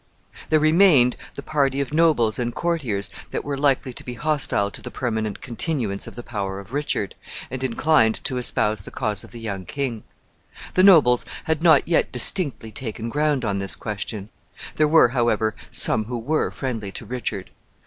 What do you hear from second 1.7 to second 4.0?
of nobles and courtiers that were likely